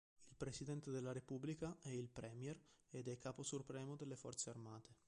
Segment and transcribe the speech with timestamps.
[0.29, 2.59] Il Presidente della repubblica è il "premier"
[2.89, 4.95] ed è capo supremo delle forze armate.